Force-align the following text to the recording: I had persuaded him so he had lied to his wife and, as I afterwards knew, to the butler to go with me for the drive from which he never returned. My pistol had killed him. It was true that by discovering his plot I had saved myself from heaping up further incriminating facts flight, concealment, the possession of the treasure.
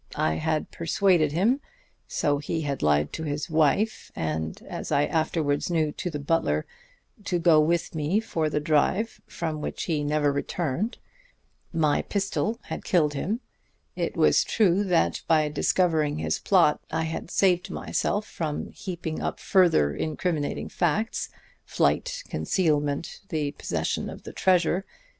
I 0.17 0.37
had 0.37 0.71
persuaded 0.71 1.31
him 1.31 1.61
so 2.07 2.39
he 2.39 2.61
had 2.61 2.81
lied 2.81 3.13
to 3.13 3.21
his 3.23 3.51
wife 3.51 4.11
and, 4.15 4.59
as 4.67 4.91
I 4.91 5.05
afterwards 5.05 5.69
knew, 5.69 5.91
to 5.91 6.09
the 6.09 6.17
butler 6.17 6.65
to 7.25 7.37
go 7.37 7.59
with 7.59 7.93
me 7.93 8.19
for 8.19 8.49
the 8.49 8.59
drive 8.59 9.21
from 9.27 9.61
which 9.61 9.83
he 9.83 10.03
never 10.03 10.33
returned. 10.33 10.97
My 11.71 12.01
pistol 12.01 12.57
had 12.63 12.83
killed 12.83 13.13
him. 13.13 13.41
It 13.95 14.17
was 14.17 14.43
true 14.43 14.83
that 14.85 15.21
by 15.27 15.47
discovering 15.49 16.17
his 16.17 16.39
plot 16.39 16.81
I 16.89 17.03
had 17.03 17.29
saved 17.29 17.69
myself 17.69 18.25
from 18.25 18.71
heaping 18.71 19.21
up 19.21 19.39
further 19.39 19.93
incriminating 19.95 20.69
facts 20.69 21.29
flight, 21.63 22.23
concealment, 22.27 23.19
the 23.29 23.51
possession 23.51 24.09
of 24.09 24.23
the 24.23 24.33
treasure. 24.33 24.83